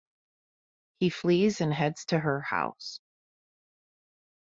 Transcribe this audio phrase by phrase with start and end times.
[0.97, 2.99] He flees and heads to her house.